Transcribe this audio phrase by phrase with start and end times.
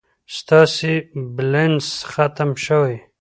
[0.37, 0.95] ستاسي
[1.35, 2.95] بلينس ختم شوي